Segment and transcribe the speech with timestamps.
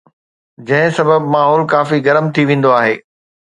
[0.69, 3.01] جنهن سبب ماحول ڪافي گرم ٿي ويندو آهي